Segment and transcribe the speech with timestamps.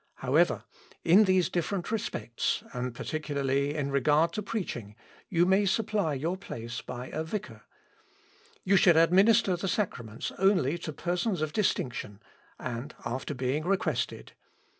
[0.15, 0.63] However,
[1.03, 4.95] in these different respects, and particularly in regard to preaching,
[5.29, 7.61] you may supply your place by a vicar.
[8.63, 12.19] You should administer the sacraments only to persons of distinction,
[12.57, 14.31] and after being requested.